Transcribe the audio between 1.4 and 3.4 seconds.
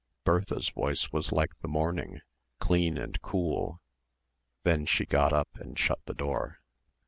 the morning, clean and